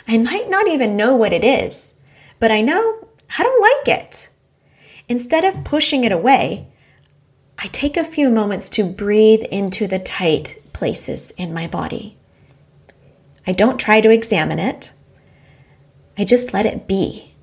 I 0.09 0.17
might 0.17 0.49
not 0.49 0.67
even 0.67 0.97
know 0.97 1.15
what 1.15 1.35
it 1.35 1.45
is, 1.45 1.93
but 2.39 2.51
I 2.51 2.63
know 2.63 3.07
I 3.39 3.43
don't 3.43 3.87
like 3.87 3.99
it. 4.01 4.31
Instead 5.07 5.45
of 5.45 5.65
pushing 5.65 6.05
it 6.05 6.13
away, 6.13 6.70
I 7.63 7.67
take 7.67 7.99
a 7.99 8.05
few 8.05 8.31
moments 8.31 8.71
to 8.71 8.85
breathe 8.85 9.43
into 9.51 9.87
the 9.87 9.99
tight 9.99 10.63
places 10.73 11.31
in 11.33 11.53
my 11.53 11.67
body. 11.67 12.17
I 13.47 13.53
don't 13.53 13.79
try 13.79 14.01
to 14.01 14.11
examine 14.11 14.59
it, 14.59 14.93
I 16.17 16.25
just 16.25 16.55
let 16.55 16.65
it 16.65 16.89
be. 16.89 17.35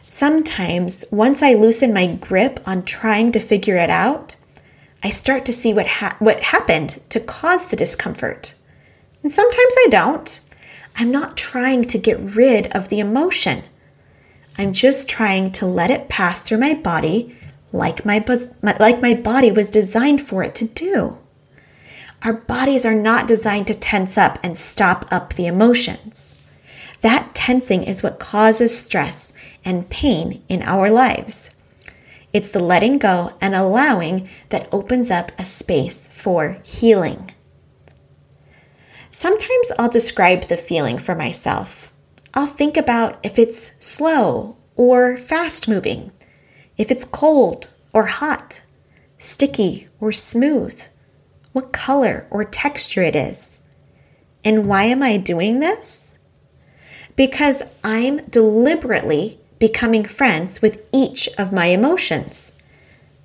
Sometimes, 0.00 1.04
once 1.12 1.40
I 1.40 1.54
loosen 1.54 1.94
my 1.94 2.06
grip 2.06 2.60
on 2.66 2.82
trying 2.82 3.30
to 3.32 3.40
figure 3.40 3.76
it 3.76 3.90
out, 3.90 4.34
I 5.04 5.10
start 5.10 5.44
to 5.46 5.52
see 5.52 5.72
what, 5.72 5.86
ha- 5.86 6.16
what 6.18 6.42
happened 6.42 7.00
to 7.10 7.20
cause 7.20 7.68
the 7.68 7.76
discomfort. 7.76 8.54
And 9.22 9.30
sometimes 9.30 9.74
I 9.78 9.86
don't. 9.90 10.40
I'm 10.96 11.12
not 11.12 11.36
trying 11.36 11.84
to 11.84 11.98
get 11.98 12.18
rid 12.18 12.66
of 12.76 12.88
the 12.88 13.00
emotion. 13.00 13.62
I'm 14.58 14.72
just 14.72 15.08
trying 15.08 15.52
to 15.52 15.66
let 15.66 15.90
it 15.90 16.08
pass 16.08 16.42
through 16.42 16.58
my 16.58 16.74
body 16.74 17.36
like 17.74 18.04
my, 18.04 18.24
like 18.62 19.02
my 19.02 19.14
body 19.14 19.50
was 19.50 19.68
designed 19.68 20.22
for 20.22 20.44
it 20.44 20.54
to 20.54 20.64
do. 20.66 21.18
Our 22.22 22.32
bodies 22.32 22.86
are 22.86 22.94
not 22.94 23.26
designed 23.26 23.66
to 23.66 23.74
tense 23.74 24.16
up 24.16 24.38
and 24.44 24.56
stop 24.56 25.06
up 25.10 25.34
the 25.34 25.48
emotions. 25.48 26.38
That 27.00 27.34
tensing 27.34 27.82
is 27.82 28.02
what 28.02 28.20
causes 28.20 28.78
stress 28.78 29.32
and 29.64 29.90
pain 29.90 30.42
in 30.48 30.62
our 30.62 30.88
lives. 30.88 31.50
It's 32.32 32.48
the 32.50 32.62
letting 32.62 32.98
go 32.98 33.36
and 33.40 33.56
allowing 33.56 34.28
that 34.50 34.68
opens 34.72 35.10
up 35.10 35.32
a 35.36 35.44
space 35.44 36.06
for 36.06 36.58
healing. 36.62 37.32
Sometimes 39.10 39.72
I'll 39.78 39.90
describe 39.90 40.44
the 40.44 40.56
feeling 40.56 40.96
for 40.96 41.16
myself. 41.16 41.92
I'll 42.34 42.46
think 42.46 42.76
about 42.76 43.18
if 43.24 43.36
it's 43.36 43.72
slow 43.80 44.56
or 44.76 45.16
fast 45.16 45.68
moving, 45.68 46.12
if 46.76 46.90
it's 46.90 47.04
cold 47.04 47.70
or 47.92 48.06
hot, 48.06 48.62
sticky 49.18 49.88
or 50.00 50.12
smooth, 50.12 50.82
what 51.52 51.72
color 51.72 52.26
or 52.30 52.44
texture 52.44 53.02
it 53.02 53.14
is. 53.14 53.60
And 54.44 54.68
why 54.68 54.84
am 54.84 55.02
I 55.02 55.16
doing 55.16 55.60
this? 55.60 56.18
Because 57.16 57.62
I'm 57.82 58.18
deliberately 58.28 59.38
becoming 59.58 60.04
friends 60.04 60.60
with 60.60 60.84
each 60.92 61.28
of 61.38 61.52
my 61.52 61.66
emotions. 61.66 62.52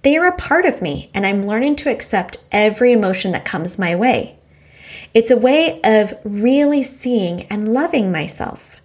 They 0.03 0.15
are 0.15 0.27
a 0.27 0.37
part 0.37 0.65
of 0.65 0.81
me, 0.81 1.09
and 1.13 1.25
I'm 1.25 1.45
learning 1.45 1.75
to 1.77 1.89
accept 1.89 2.37
every 2.51 2.93
emotion 2.93 3.33
that 3.33 3.43
comes 3.43 3.77
my 3.77 3.95
way. 3.95 4.37
It's 5.13 5.31
a 5.31 5.37
way 5.37 5.81
of 5.83 6.13
really 6.23 6.83
seeing 6.83 7.41
and 7.47 7.73
loving 7.73 8.11
myself. 8.11 8.78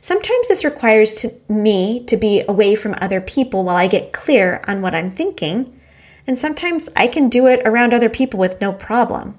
Sometimes 0.00 0.48
this 0.48 0.64
requires 0.64 1.12
to 1.14 1.32
me 1.48 2.04
to 2.04 2.16
be 2.16 2.44
away 2.48 2.76
from 2.76 2.94
other 3.00 3.20
people 3.20 3.64
while 3.64 3.76
I 3.76 3.88
get 3.88 4.12
clear 4.12 4.62
on 4.68 4.80
what 4.80 4.94
I'm 4.94 5.10
thinking, 5.10 5.78
and 6.26 6.38
sometimes 6.38 6.88
I 6.94 7.08
can 7.08 7.28
do 7.28 7.46
it 7.46 7.66
around 7.66 7.92
other 7.92 8.08
people 8.08 8.38
with 8.38 8.60
no 8.60 8.72
problem. 8.72 9.38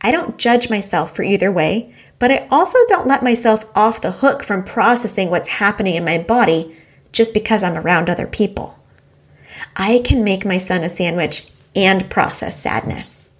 I 0.00 0.10
don't 0.10 0.38
judge 0.38 0.68
myself 0.68 1.14
for 1.14 1.22
either 1.22 1.52
way, 1.52 1.94
but 2.18 2.32
I 2.32 2.48
also 2.50 2.78
don't 2.88 3.06
let 3.06 3.22
myself 3.22 3.64
off 3.76 4.00
the 4.00 4.12
hook 4.12 4.42
from 4.42 4.64
processing 4.64 5.30
what's 5.30 5.48
happening 5.48 5.94
in 5.94 6.04
my 6.04 6.18
body 6.18 6.76
just 7.12 7.34
because 7.34 7.62
I'm 7.62 7.76
around 7.76 8.08
other 8.08 8.26
people. 8.26 8.78
I 9.76 10.02
can 10.04 10.24
make 10.24 10.44
my 10.44 10.58
son 10.58 10.82
a 10.82 10.88
sandwich 10.88 11.46
and 11.76 12.10
process 12.10 12.60
sadness. 12.60 13.30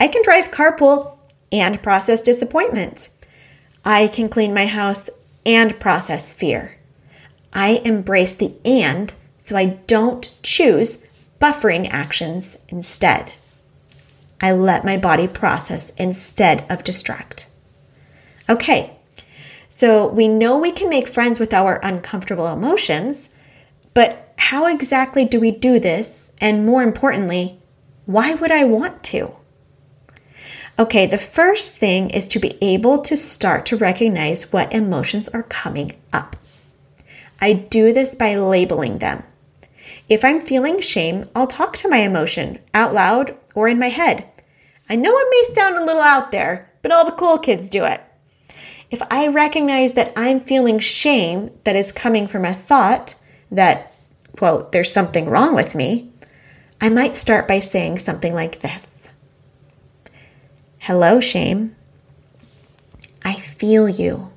I 0.00 0.08
can 0.08 0.22
drive 0.22 0.50
carpool 0.50 1.18
and 1.52 1.82
process 1.82 2.20
disappointment. 2.20 3.08
I 3.84 4.08
can 4.08 4.28
clean 4.28 4.52
my 4.54 4.66
house 4.66 5.08
and 5.48 5.80
process 5.80 6.34
fear. 6.34 6.76
I 7.54 7.80
embrace 7.82 8.34
the 8.34 8.54
and 8.66 9.12
so 9.38 9.56
I 9.56 9.64
don't 9.86 10.30
choose 10.42 11.06
buffering 11.40 11.88
actions 11.90 12.58
instead. 12.68 13.32
I 14.42 14.52
let 14.52 14.84
my 14.84 14.98
body 14.98 15.26
process 15.26 15.90
instead 15.96 16.70
of 16.70 16.84
distract. 16.84 17.48
Okay, 18.48 18.98
so 19.70 20.06
we 20.06 20.28
know 20.28 20.58
we 20.58 20.70
can 20.70 20.90
make 20.90 21.08
friends 21.08 21.40
with 21.40 21.54
our 21.54 21.80
uncomfortable 21.82 22.46
emotions, 22.46 23.30
but 23.94 24.34
how 24.36 24.66
exactly 24.66 25.24
do 25.24 25.40
we 25.40 25.50
do 25.50 25.80
this? 25.80 26.32
And 26.42 26.66
more 26.66 26.82
importantly, 26.82 27.58
why 28.04 28.34
would 28.34 28.52
I 28.52 28.64
want 28.64 29.02
to? 29.04 29.34
Okay, 30.80 31.06
the 31.06 31.18
first 31.18 31.74
thing 31.74 32.08
is 32.10 32.28
to 32.28 32.38
be 32.38 32.56
able 32.62 32.98
to 32.98 33.16
start 33.16 33.66
to 33.66 33.76
recognize 33.76 34.52
what 34.52 34.72
emotions 34.72 35.28
are 35.30 35.42
coming 35.42 35.96
up. 36.12 36.36
I 37.40 37.52
do 37.52 37.92
this 37.92 38.14
by 38.14 38.36
labeling 38.36 38.98
them. 38.98 39.24
If 40.08 40.24
I'm 40.24 40.40
feeling 40.40 40.80
shame, 40.80 41.24
I'll 41.34 41.48
talk 41.48 41.76
to 41.78 41.88
my 41.88 41.98
emotion 41.98 42.60
out 42.72 42.94
loud 42.94 43.36
or 43.56 43.66
in 43.66 43.80
my 43.80 43.88
head. 43.88 44.28
I 44.88 44.94
know 44.94 45.18
it 45.18 45.26
may 45.28 45.52
sound 45.52 45.76
a 45.76 45.84
little 45.84 46.00
out 46.00 46.30
there, 46.30 46.70
but 46.82 46.92
all 46.92 47.04
the 47.04 47.10
cool 47.10 47.38
kids 47.38 47.68
do 47.68 47.84
it. 47.84 48.00
If 48.88 49.02
I 49.10 49.26
recognize 49.26 49.94
that 49.94 50.12
I'm 50.16 50.38
feeling 50.38 50.78
shame 50.78 51.50
that 51.64 51.74
is 51.74 51.90
coming 51.90 52.28
from 52.28 52.44
a 52.44 52.54
thought 52.54 53.16
that, 53.50 53.92
quote, 54.36 54.70
there's 54.70 54.92
something 54.92 55.28
wrong 55.28 55.56
with 55.56 55.74
me, 55.74 56.12
I 56.80 56.88
might 56.88 57.16
start 57.16 57.48
by 57.48 57.58
saying 57.58 57.98
something 57.98 58.32
like 58.32 58.60
this 58.60 58.97
Hello, 60.88 61.20
shame. 61.20 61.76
I 63.22 63.34
feel 63.34 63.90
you. 63.90 64.32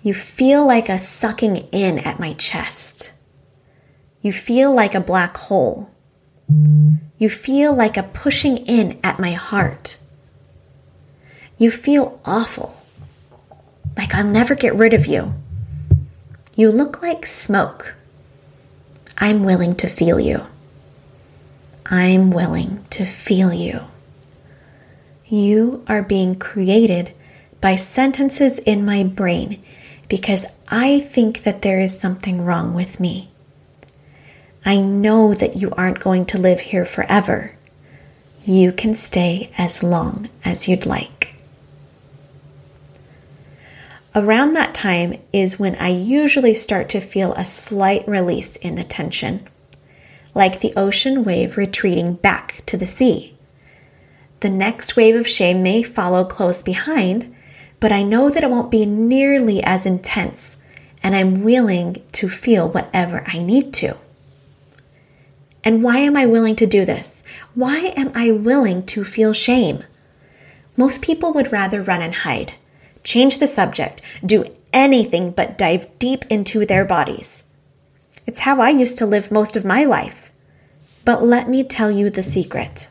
You 0.00 0.14
feel 0.14 0.66
like 0.66 0.88
a 0.88 0.96
sucking 0.96 1.56
in 1.70 1.98
at 1.98 2.18
my 2.18 2.32
chest. 2.32 3.12
You 4.22 4.32
feel 4.32 4.74
like 4.74 4.94
a 4.94 5.00
black 5.02 5.36
hole. 5.36 5.90
You 7.18 7.28
feel 7.28 7.74
like 7.74 7.98
a 7.98 8.02
pushing 8.02 8.56
in 8.56 8.98
at 9.04 9.20
my 9.20 9.32
heart. 9.32 9.98
You 11.58 11.70
feel 11.70 12.18
awful, 12.24 12.74
like 13.98 14.14
I'll 14.14 14.24
never 14.26 14.54
get 14.54 14.74
rid 14.74 14.94
of 14.94 15.04
you. 15.04 15.34
You 16.56 16.72
look 16.72 17.02
like 17.02 17.26
smoke. 17.26 17.96
I'm 19.18 19.42
willing 19.42 19.74
to 19.74 19.86
feel 19.86 20.18
you. 20.18 20.46
I'm 21.84 22.30
willing 22.30 22.82
to 22.88 23.04
feel 23.04 23.52
you. 23.52 23.80
You 25.30 25.84
are 25.86 26.02
being 26.02 26.34
created 26.34 27.14
by 27.60 27.76
sentences 27.76 28.58
in 28.58 28.84
my 28.84 29.04
brain 29.04 29.62
because 30.08 30.44
I 30.68 30.98
think 30.98 31.44
that 31.44 31.62
there 31.62 31.78
is 31.78 31.96
something 31.96 32.44
wrong 32.44 32.74
with 32.74 32.98
me. 32.98 33.30
I 34.64 34.80
know 34.80 35.32
that 35.34 35.54
you 35.54 35.70
aren't 35.70 36.00
going 36.00 36.26
to 36.26 36.38
live 36.38 36.58
here 36.60 36.84
forever. 36.84 37.54
You 38.44 38.72
can 38.72 38.96
stay 38.96 39.52
as 39.56 39.84
long 39.84 40.28
as 40.44 40.66
you'd 40.66 40.84
like. 40.84 41.36
Around 44.16 44.54
that 44.54 44.74
time 44.74 45.14
is 45.32 45.60
when 45.60 45.76
I 45.76 45.90
usually 45.90 46.54
start 46.54 46.88
to 46.88 47.00
feel 47.00 47.34
a 47.34 47.44
slight 47.44 48.06
release 48.08 48.56
in 48.56 48.74
the 48.74 48.82
tension, 48.82 49.46
like 50.34 50.58
the 50.58 50.72
ocean 50.76 51.22
wave 51.22 51.56
retreating 51.56 52.14
back 52.14 52.66
to 52.66 52.76
the 52.76 52.86
sea. 52.86 53.36
The 54.40 54.50
next 54.50 54.96
wave 54.96 55.16
of 55.16 55.28
shame 55.28 55.62
may 55.62 55.82
follow 55.82 56.24
close 56.24 56.62
behind, 56.62 57.34
but 57.78 57.92
I 57.92 58.02
know 58.02 58.30
that 58.30 58.42
it 58.42 58.50
won't 58.50 58.70
be 58.70 58.86
nearly 58.86 59.62
as 59.62 59.84
intense, 59.84 60.56
and 61.02 61.14
I'm 61.14 61.44
willing 61.44 62.02
to 62.12 62.28
feel 62.28 62.68
whatever 62.68 63.22
I 63.26 63.38
need 63.38 63.72
to. 63.74 63.96
And 65.62 65.82
why 65.82 65.98
am 65.98 66.16
I 66.16 66.24
willing 66.24 66.56
to 66.56 66.66
do 66.66 66.86
this? 66.86 67.22
Why 67.54 67.92
am 67.96 68.12
I 68.14 68.30
willing 68.30 68.82
to 68.86 69.04
feel 69.04 69.34
shame? 69.34 69.84
Most 70.74 71.02
people 71.02 71.34
would 71.34 71.52
rather 71.52 71.82
run 71.82 72.00
and 72.00 72.14
hide, 72.14 72.54
change 73.04 73.38
the 73.38 73.46
subject, 73.46 74.00
do 74.24 74.44
anything 74.72 75.32
but 75.32 75.58
dive 75.58 75.86
deep 75.98 76.24
into 76.30 76.64
their 76.64 76.86
bodies. 76.86 77.44
It's 78.26 78.40
how 78.40 78.60
I 78.60 78.70
used 78.70 78.96
to 78.98 79.06
live 79.06 79.30
most 79.30 79.56
of 79.56 79.64
my 79.66 79.84
life. 79.84 80.30
But 81.04 81.22
let 81.22 81.48
me 81.48 81.62
tell 81.62 81.90
you 81.90 82.08
the 82.08 82.22
secret. 82.22 82.88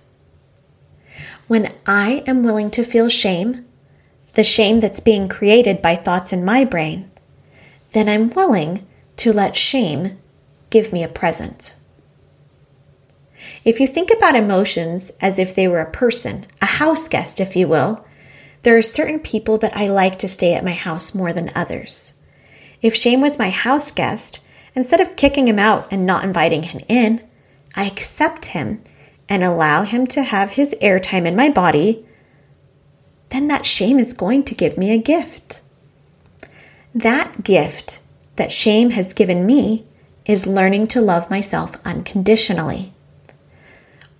When 1.49 1.73
I 1.87 2.21
am 2.27 2.43
willing 2.43 2.69
to 2.69 2.83
feel 2.83 3.09
shame, 3.09 3.65
the 4.35 4.43
shame 4.43 4.81
that's 4.81 4.99
being 4.99 5.27
created 5.27 5.81
by 5.81 5.95
thoughts 5.95 6.31
in 6.31 6.45
my 6.45 6.63
brain, 6.63 7.09
then 7.93 8.07
I'm 8.07 8.27
willing 8.27 8.85
to 9.17 9.33
let 9.33 9.55
shame 9.55 10.19
give 10.69 10.93
me 10.93 11.03
a 11.03 11.07
present. 11.07 11.73
If 13.65 13.79
you 13.79 13.87
think 13.87 14.11
about 14.15 14.35
emotions 14.35 15.11
as 15.21 15.39
if 15.39 15.55
they 15.55 15.67
were 15.67 15.79
a 15.79 15.89
person, 15.89 16.45
a 16.61 16.67
house 16.67 17.07
guest, 17.07 17.39
if 17.39 17.55
you 17.55 17.67
will, 17.67 18.05
there 18.61 18.77
are 18.77 18.83
certain 18.83 19.19
people 19.19 19.57
that 19.57 19.75
I 19.75 19.87
like 19.87 20.19
to 20.19 20.27
stay 20.27 20.53
at 20.53 20.63
my 20.63 20.73
house 20.73 21.15
more 21.15 21.33
than 21.33 21.49
others. 21.55 22.13
If 22.83 22.93
shame 22.93 23.21
was 23.21 23.39
my 23.39 23.49
house 23.49 23.89
guest, 23.89 24.39
instead 24.75 25.01
of 25.01 25.15
kicking 25.15 25.47
him 25.47 25.57
out 25.57 25.87
and 25.89 26.05
not 26.05 26.23
inviting 26.23 26.61
him 26.61 26.81
in, 26.87 27.27
I 27.73 27.85
accept 27.85 28.45
him 28.45 28.83
and 29.29 29.43
allow 29.43 29.83
him 29.83 30.07
to 30.07 30.23
have 30.23 30.51
his 30.51 30.75
airtime 30.81 31.25
in 31.25 31.35
my 31.35 31.49
body, 31.49 32.05
then 33.29 33.47
that 33.47 33.65
shame 33.65 33.99
is 33.99 34.11
going 34.11 34.43
to 34.43 34.55
give 34.55 34.77
me 34.77 34.91
a 34.91 34.97
gift. 34.97 35.61
That 36.93 37.43
gift 37.43 38.01
that 38.35 38.51
shame 38.51 38.89
has 38.89 39.13
given 39.13 39.45
me 39.45 39.85
is 40.25 40.47
learning 40.47 40.87
to 40.87 41.01
love 41.01 41.29
myself 41.29 41.75
unconditionally 41.85 42.91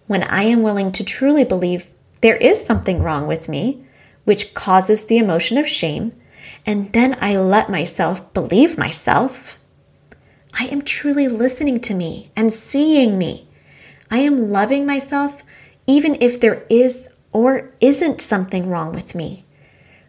when 0.10 0.24
I 0.24 0.42
am 0.42 0.64
willing 0.64 0.92
to 0.94 1.04
truly 1.04 1.44
believe 1.44 1.86
there 2.22 2.38
is 2.38 2.66
something 2.66 3.04
wrong 3.04 3.28
with 3.28 3.48
me, 3.48 3.86
which 4.24 4.56
causes 4.56 5.06
the 5.06 5.20
emotion 5.20 5.56
of 5.60 5.70
shame, 5.70 6.14
and 6.66 6.92
then 6.94 7.16
I 7.22 7.38
let 7.38 7.70
myself 7.70 8.34
believe 8.34 8.76
myself, 8.76 9.60
I 10.52 10.66
am 10.66 10.82
truly 10.82 11.28
listening 11.28 11.80
to 11.82 11.94
me 11.94 12.32
and 12.36 12.52
seeing 12.52 13.20
me. 13.20 13.48
I 14.12 14.20
am 14.20 14.50
loving 14.52 14.86
myself 14.86 15.44
even 15.88 16.18
if 16.22 16.40
there 16.40 16.66
is 16.70 17.10
or 17.32 17.72
isn't 17.80 18.22
something 18.22 18.70
wrong 18.70 18.94
with 18.94 19.16
me. 19.16 19.46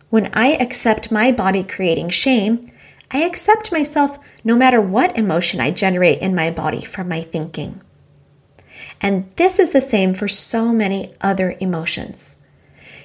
When 0.08 0.30
I 0.34 0.54
accept 0.54 1.12
my 1.12 1.32
body 1.32 1.62
creating 1.62 2.10
shame, 2.10 2.66
I 3.10 3.18
accept 3.22 3.72
myself 3.72 4.18
no 4.44 4.56
matter 4.56 4.80
what 4.80 5.16
emotion 5.16 5.60
I 5.60 5.70
generate 5.70 6.20
in 6.20 6.34
my 6.34 6.50
body 6.50 6.84
from 6.84 7.08
my 7.08 7.22
thinking. 7.22 7.80
And 9.00 9.30
this 9.32 9.58
is 9.58 9.70
the 9.70 9.80
same 9.80 10.14
for 10.14 10.28
so 10.28 10.72
many 10.72 11.12
other 11.20 11.56
emotions. 11.60 12.38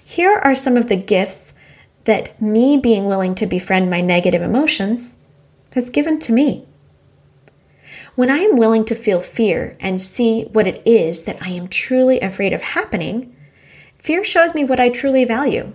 Here 0.03 0.39
are 0.43 0.55
some 0.55 0.77
of 0.77 0.89
the 0.89 0.97
gifts 0.97 1.53
that 2.03 2.39
me 2.41 2.77
being 2.77 3.05
willing 3.05 3.35
to 3.35 3.45
befriend 3.45 3.89
my 3.89 4.01
negative 4.01 4.41
emotions 4.41 5.15
has 5.73 5.89
given 5.89 6.19
to 6.19 6.33
me. 6.33 6.65
When 8.15 8.31
I 8.31 8.37
am 8.37 8.55
willing 8.55 8.85
to 8.85 8.95
feel 8.95 9.19
fear 9.19 9.75
and 9.81 10.01
see 10.01 10.43
what 10.53 10.67
it 10.67 10.81
is 10.85 11.23
that 11.25 11.41
I 11.41 11.49
am 11.49 11.67
truly 11.67 12.21
afraid 12.21 12.53
of 12.53 12.61
happening, 12.61 13.35
fear 13.97 14.23
shows 14.23 14.55
me 14.55 14.63
what 14.63 14.79
I 14.79 14.87
truly 14.87 15.25
value. 15.25 15.73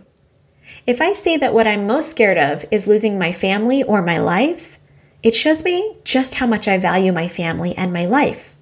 If 0.87 1.03
I 1.03 1.13
see 1.13 1.37
that 1.37 1.53
what 1.53 1.67
I'm 1.67 1.87
most 1.87 2.11
scared 2.11 2.39
of 2.39 2.65
is 2.71 2.87
losing 2.89 3.19
my 3.19 3.31
family 3.31 3.83
or 3.83 4.01
my 4.01 4.19
life, 4.19 4.79
it 5.23 5.35
shows 5.35 5.63
me 5.63 5.97
just 6.03 6.37
how 6.37 6.47
much 6.47 6.67
I 6.67 6.79
value 6.79 7.13
my 7.13 7.29
family 7.29 7.75
and 7.77 7.93
my 7.93 8.07
life. 8.07 8.57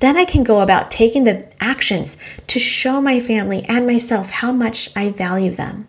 Then 0.00 0.18
I 0.18 0.26
can 0.26 0.44
go 0.44 0.60
about 0.60 0.90
taking 0.90 1.24
the 1.24 1.50
actions 1.58 2.18
to 2.48 2.58
show 2.58 3.00
my 3.00 3.18
family 3.18 3.64
and 3.66 3.86
myself 3.86 4.28
how 4.28 4.52
much 4.52 4.90
I 4.94 5.08
value 5.08 5.52
them. 5.52 5.88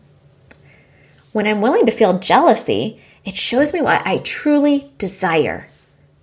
When 1.33 1.45
I'm 1.45 1.59
willing 1.59 1.85
to 1.87 1.91
feel 1.91 2.19
jealousy, 2.19 3.01
it 3.25 3.35
shows 3.35 3.73
me 3.73 3.81
what 3.81 4.07
I 4.07 4.19
truly 4.19 4.93
desire. 4.97 5.67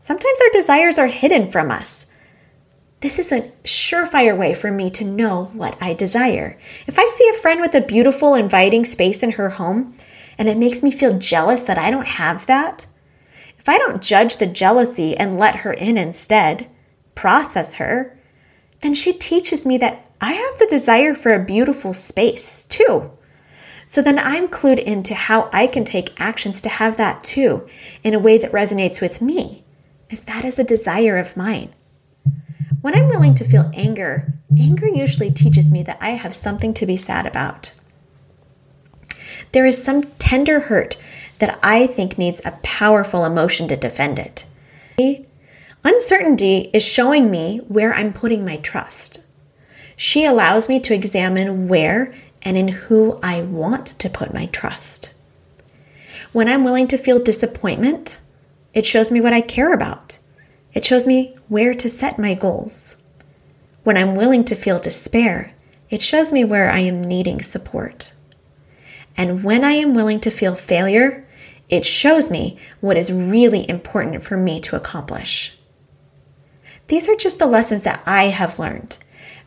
Sometimes 0.05 0.39
our 0.43 0.51
desires 0.51 0.99
are 0.99 1.07
hidden 1.07 1.51
from 1.51 1.71
us. 1.71 2.09
This 3.01 3.19
is 3.19 3.33
a 3.33 3.51
surefire 3.65 4.37
way 4.37 4.53
for 4.53 4.71
me 4.71 4.91
to 4.91 5.03
know 5.03 5.47
what 5.55 5.79
I 5.81 5.95
desire. 5.95 6.59
If 6.87 6.99
I 6.99 7.07
see 7.07 7.27
a 7.31 7.41
friend 7.41 7.59
with 7.59 7.75
a 7.75 7.81
beautiful, 7.81 8.35
inviting 8.35 8.85
space 8.85 9.23
in 9.23 9.31
her 9.31 9.49
home 9.49 9.95
and 10.37 10.47
it 10.47 10.59
makes 10.59 10.83
me 10.83 10.91
feel 10.91 11.19
jealous 11.19 11.63
that 11.63 11.79
I 11.79 11.91
don't 11.91 12.07
have 12.07 12.47
that, 12.49 12.87
if 13.59 13.67
I 13.67 13.79
don't 13.79 14.03
judge 14.03 14.37
the 14.37 14.45
jealousy 14.45 15.17
and 15.17 15.39
let 15.39 15.57
her 15.57 15.73
in 15.73 15.97
instead, 15.97 16.69
process 17.15 17.77
her, 17.77 18.15
then 18.81 18.93
she 18.93 19.15
teaches 19.15 19.65
me 19.65 19.79
that 19.79 20.11
I 20.21 20.33
have 20.33 20.59
the 20.59 20.67
desire 20.67 21.15
for 21.15 21.33
a 21.33 21.43
beautiful 21.43 21.95
space 21.95 22.67
too. 22.67 23.11
So 23.87 24.03
then 24.03 24.19
I'm 24.19 24.49
clued 24.49 24.81
into 24.81 25.15
how 25.15 25.49
I 25.51 25.67
can 25.67 25.85
take 25.85 26.21
actions 26.21 26.61
to 26.61 26.69
have 26.69 26.99
that 26.99 27.25
too 27.25 27.67
in 28.03 28.13
a 28.13 28.19
way 28.19 28.37
that 28.37 28.53
resonates 28.53 29.01
with 29.01 29.23
me, 29.23 29.64
that 30.23 30.45
is 30.45 30.59
a 30.59 30.65
desire 30.65 31.19
of 31.19 31.37
mine. 31.37 31.75
When 32.81 32.95
I'm 32.95 33.09
willing 33.09 33.35
to 33.37 33.45
feel 33.45 33.71
anger, 33.75 34.35
anger 34.59 34.89
usually 34.89 35.31
teaches 35.31 35.71
me 35.71 35.83
that 35.85 35.99
I 36.01 36.11
have 36.11 36.35
something 36.35 36.75
to 36.75 36.87
be 36.87 36.97
sad 36.97 37.27
about. 37.27 37.73
There 39.53 39.67
is 39.67 39.83
some 39.83 40.03
tender 40.19 40.61
hurt 40.61 40.97
that 41.39 41.59
I 41.63 41.87
think 41.87 42.19
needs 42.19 42.41
a 42.45 42.59
powerful 42.63 43.25
emotion 43.25 43.69
to 43.69 43.77
defend 43.77 44.19
it. 44.19 44.47
Uncertainty 45.85 46.71
is 46.73 46.83
showing 46.83 47.31
me 47.31 47.59
where 47.69 47.93
I'm 47.93 48.13
putting 48.13 48.45
my 48.45 48.57
trust. 48.57 49.25
She 49.97 50.25
allows 50.25 50.69
me 50.69 50.81
to 50.81 50.95
examine 50.95 51.69
where 51.69 52.15
and 52.43 52.57
in 52.57 52.69
who 52.69 53.19
I 53.23 53.43
want 53.43 53.87
to 53.87 54.11
put 54.11 54.35
my 54.35 54.47
trust. 54.47 55.15
When 56.33 56.49
I'm 56.49 56.65
willing 56.65 56.89
to 56.89 56.99
feel 56.99 57.19
disappointment, 57.19 58.21
it 58.75 58.85
shows 58.85 59.11
me 59.11 59.21
what 59.21 59.33
I 59.33 59.41
care 59.41 59.73
about. 59.73 60.19
It 60.73 60.85
shows 60.85 61.07
me 61.07 61.37
where 61.49 61.75
to 61.75 61.89
set 61.89 62.19
my 62.19 62.35
goals. 62.35 62.97
When 63.85 63.97
I'm 63.97 64.17
willing 64.17 64.45
to 64.47 64.57
feel 64.57 64.81
despair, 64.81 65.55
it 65.89 66.03
shows 66.03 66.33
me 66.33 66.45
where 66.45 66.69
I 66.71 66.81
am 66.81 67.03
needing 67.03 67.41
support. 67.41 68.13
And 69.17 69.45
when 69.45 69.63
I 69.63 69.73
am 69.73 69.95
willing 69.95 70.19
to 70.21 70.31
feel 70.31 70.57
failure, 70.57 71.27
it 71.69 71.87
shows 71.87 72.31
me 72.31 72.59
what 72.81 72.97
is 72.97 73.13
really 73.13 73.69
important 73.69 74.25
for 74.25 74.37
me 74.37 74.61
to 74.61 74.77
accomplish. 74.77 75.57
These 76.89 77.09
are 77.09 77.17
just 77.17 77.39
the 77.39 77.47
lessons 77.47 77.85
that 77.85 78.03
I 78.05 78.25
have 78.25 78.59
learned. 78.59 78.99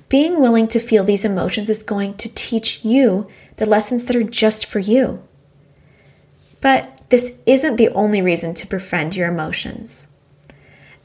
Being 0.10 0.40
willing 0.40 0.68
to 0.70 0.80
feel 0.80 1.04
these 1.04 1.26
emotions 1.26 1.70
is 1.70 1.84
going 1.84 2.16
to 2.16 2.34
teach 2.34 2.84
you 2.86 3.28
the 3.58 3.66
lessons 3.66 4.06
that 4.06 4.16
are 4.16 4.24
just 4.24 4.66
for 4.66 4.80
you. 4.80 5.22
But 6.62 6.97
this 7.10 7.34
isn't 7.46 7.78
the 7.78 7.90
only 7.90 8.22
reason 8.22 8.54
to 8.56 8.68
befriend 8.68 9.16
your 9.16 9.30
emotions. 9.30 10.08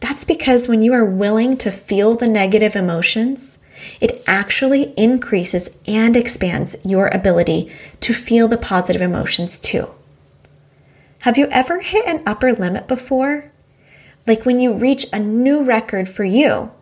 That's 0.00 0.24
because 0.24 0.68
when 0.68 0.82
you 0.82 0.92
are 0.94 1.04
willing 1.04 1.56
to 1.58 1.70
feel 1.70 2.16
the 2.16 2.26
negative 2.26 2.74
emotions, 2.74 3.58
it 4.00 4.22
actually 4.26 4.92
increases 4.96 5.70
and 5.86 6.16
expands 6.16 6.76
your 6.84 7.08
ability 7.08 7.72
to 8.00 8.14
feel 8.14 8.48
the 8.48 8.56
positive 8.56 9.00
emotions 9.00 9.58
too. 9.58 9.88
Have 11.20 11.38
you 11.38 11.46
ever 11.52 11.80
hit 11.80 12.04
an 12.06 12.22
upper 12.26 12.52
limit 12.52 12.88
before? 12.88 13.52
Like 14.26 14.44
when 14.44 14.58
you 14.58 14.72
reach 14.72 15.06
a 15.12 15.20
new 15.20 15.62
record 15.62 16.08
for 16.08 16.24
you, 16.24 16.72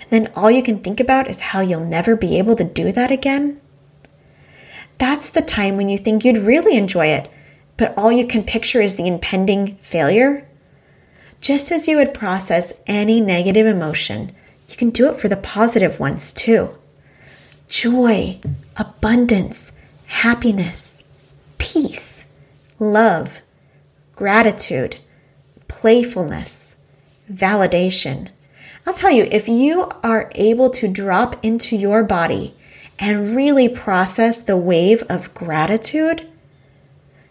and 0.00 0.10
then 0.10 0.32
all 0.36 0.50
you 0.50 0.62
can 0.62 0.78
think 0.78 1.00
about 1.00 1.28
is 1.28 1.40
how 1.40 1.60
you'll 1.60 1.84
never 1.84 2.14
be 2.14 2.38
able 2.38 2.54
to 2.56 2.64
do 2.64 2.92
that 2.92 3.10
again? 3.10 3.60
That's 4.98 5.30
the 5.30 5.42
time 5.42 5.76
when 5.76 5.88
you 5.88 5.98
think 5.98 6.24
you'd 6.24 6.38
really 6.38 6.76
enjoy 6.76 7.06
it, 7.06 7.28
but 7.80 7.94
all 7.96 8.12
you 8.12 8.26
can 8.26 8.44
picture 8.44 8.82
is 8.82 8.96
the 8.96 9.06
impending 9.06 9.76
failure. 9.78 10.46
Just 11.40 11.72
as 11.72 11.88
you 11.88 11.96
would 11.96 12.12
process 12.12 12.74
any 12.86 13.20
negative 13.20 13.66
emotion, 13.66 14.36
you 14.68 14.76
can 14.76 14.90
do 14.90 15.08
it 15.08 15.16
for 15.16 15.28
the 15.28 15.36
positive 15.36 15.98
ones 15.98 16.32
too. 16.32 16.76
Joy, 17.68 18.38
abundance, 18.76 19.72
happiness, 20.06 21.02
peace, 21.56 22.26
love, 22.78 23.40
gratitude, 24.14 24.98
playfulness, 25.66 26.76
validation 27.32 28.28
I'll 28.86 28.94
tell 28.94 29.10
you, 29.10 29.28
if 29.30 29.46
you 29.46 29.88
are 30.02 30.30
able 30.34 30.70
to 30.70 30.88
drop 30.88 31.44
into 31.44 31.76
your 31.76 32.02
body 32.02 32.54
and 32.98 33.36
really 33.36 33.68
process 33.68 34.40
the 34.40 34.56
wave 34.56 35.02
of 35.08 35.32
gratitude, 35.34 36.29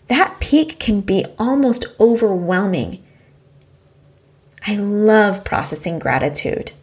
that 0.10 0.40
peak 0.40 0.80
can 0.80 1.02
be 1.02 1.26
almost 1.38 1.86
overwhelming. 2.00 3.04
I 4.66 4.76
love 4.76 5.44
processing 5.44 6.00
gratitude 6.00 6.74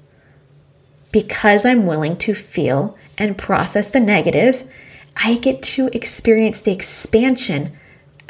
because 1.12 1.64
I'm 1.64 1.86
willing 1.86 2.16
to 2.18 2.34
feel 2.34 2.96
and 3.18 3.36
process 3.36 3.88
the 3.88 4.00
negative. 4.00 4.64
I 5.16 5.36
get 5.36 5.62
to 5.62 5.88
experience 5.92 6.60
the 6.60 6.72
expansion 6.72 7.76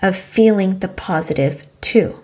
of 0.00 0.16
feeling 0.16 0.78
the 0.78 0.88
positive 0.88 1.68
too. 1.80 2.20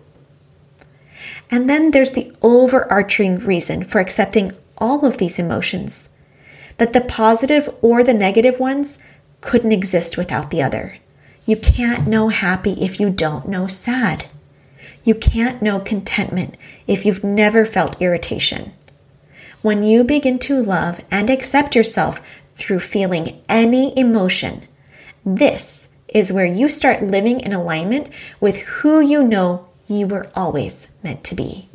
And 1.51 1.69
then 1.69 1.91
there's 1.91 2.13
the 2.13 2.35
overarching 2.43 3.39
reason 3.41 3.85
for 3.85 4.01
accepting 4.01 4.53
all 4.79 5.05
of 5.05 5.19
these 5.19 5.39
emotions 5.39 6.09
that 6.79 6.93
the 6.93 7.03
positive 7.03 7.69
or 7.83 8.03
the 8.03 8.15
negative 8.15 8.59
ones 8.59 8.99
couldn't 9.41 9.73
exist 9.73 10.17
without 10.17 10.51
the 10.51 10.63
other. 10.63 10.99
You 11.45 11.57
can't 11.57 12.07
know 12.07 12.29
happy 12.29 12.73
if 12.75 13.01
you 13.01 13.11
don't 13.11 13.49
know 13.49 13.67
sad. 13.67 14.27
You 15.03 15.15
can't 15.17 15.61
know 15.61 15.81
contentment 15.81 16.57
if 16.87 17.05
you've 17.05 17.25
never 17.25 17.65
felt 17.65 18.01
irritation. 18.01 18.73
When 19.61 19.83
you 19.83 20.05
begin 20.05 20.39
to 20.41 20.63
love 20.63 21.05
and 21.11 21.29
accept 21.29 21.75
yourself 21.75 22.21
through 22.53 22.81
feeling 22.81 23.43
any 23.49 23.97
emotion, 23.99 24.69
this 25.25 25.89
is 26.09 26.33
where 26.33 26.47
you 26.47 26.69
start 26.69 27.03
living 27.03 27.41
in 27.41 27.53
alignment 27.53 28.09
with 28.41 28.59
who 28.59 29.01
you 29.01 29.25
know 29.25 29.67
you 29.89 30.07
were 30.07 30.31
always 30.37 30.87
meant 31.03 31.25
to 31.25 31.35
be. 31.35 31.69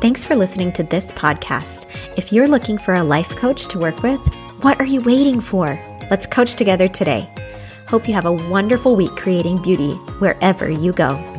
Thanks 0.00 0.24
for 0.24 0.36
listening 0.36 0.72
to 0.72 0.82
this 0.82 1.06
podcast. 1.06 1.86
If 2.16 2.32
you're 2.32 2.48
looking 2.48 2.78
for 2.78 2.94
a 2.94 3.04
life 3.04 3.36
coach 3.36 3.66
to 3.68 3.78
work 3.78 4.02
with, 4.02 4.20
what 4.60 4.78
are 4.80 4.86
you 4.86 5.00
waiting 5.00 5.40
for? 5.40 5.78
Let's 6.10 6.26
coach 6.26 6.54
together 6.54 6.88
today. 6.88 7.28
Hope 7.88 8.06
you 8.08 8.14
have 8.14 8.26
a 8.26 8.32
wonderful 8.32 8.96
week 8.96 9.10
creating 9.10 9.62
beauty 9.62 9.92
wherever 10.18 10.70
you 10.70 10.92
go. 10.92 11.33